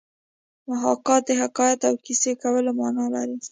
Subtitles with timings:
[0.69, 3.37] محاکات د حکایت او کیسه کولو مانا لري